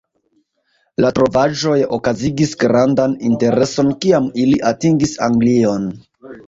[1.05, 5.89] La trovaĵoj okazigis grandan intereson kiam ili atingis Anglion.